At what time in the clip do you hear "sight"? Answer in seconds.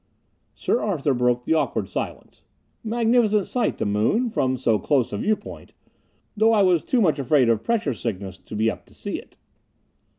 3.45-3.77